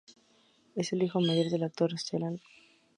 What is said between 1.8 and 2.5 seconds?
Stellan Skarsgård.